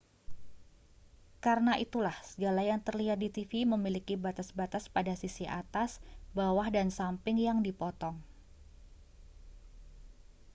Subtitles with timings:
[1.45, 5.91] karena itulah segala yang terlihat di tv memiliki batas-batas pada sisi atas
[6.37, 8.15] bawah dan samping yang dipotong